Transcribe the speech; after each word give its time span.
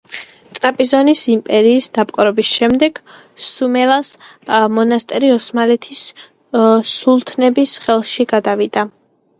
ტრაპიზონის 0.59 1.19
იმპერიის 1.33 1.87
დაპყრობის 1.97 2.53
შემდეგ 2.61 2.97
სუმელას 3.49 4.11
მონასტერი 4.79 5.31
ოსმალეთის 5.37 6.03
სულთნების 6.97 7.81
ხელში 7.87 8.29
გადავიდა. 8.35 8.91